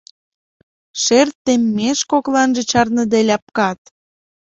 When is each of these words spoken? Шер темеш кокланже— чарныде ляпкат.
Шер 1.03 1.27
темеш 1.43 1.99
кокланже— 2.11 2.61
чарныде 2.71 3.19
ляпкат. 3.27 3.79